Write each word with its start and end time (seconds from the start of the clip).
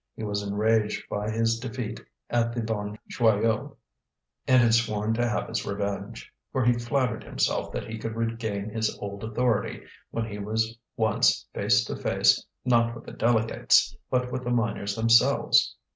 He 0.15 0.23
was 0.23 0.41
enraged 0.41 1.07
by 1.09 1.29
his 1.29 1.59
defeat 1.59 2.03
at 2.31 2.53
the 2.53 2.61
Bon 2.63 2.97
Joyeux, 3.07 3.77
and 4.47 4.63
had 4.63 4.73
sworn 4.73 5.13
to 5.13 5.29
have 5.29 5.47
his 5.47 5.63
revenge, 5.63 6.33
for 6.51 6.65
he 6.65 6.73
flattered 6.73 7.23
himself 7.23 7.71
that 7.73 7.87
he 7.87 7.99
could 7.99 8.15
regain 8.15 8.71
his 8.71 8.97
old 8.97 9.23
authority 9.23 9.83
when 10.09 10.25
he 10.25 10.39
was 10.39 10.75
once 10.97 11.47
face 11.53 11.83
to 11.83 11.95
face, 11.95 12.43
not 12.65 12.95
with 12.95 13.03
the 13.05 13.13
delegates, 13.13 13.95
but 14.09 14.31
with 14.31 14.43
the 14.43 14.49
miners 14.49 14.95
themselves. 14.95 15.75